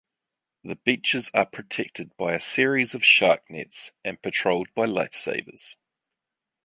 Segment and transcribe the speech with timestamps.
[0.63, 5.75] The beaches are protected by a series of shark nets and patrolled by lifesavers.